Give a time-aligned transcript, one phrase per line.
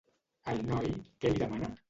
[0.53, 0.89] El noi,
[1.21, 1.73] què li demana?